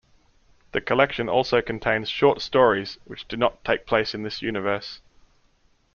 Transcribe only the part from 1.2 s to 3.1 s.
also contains short stories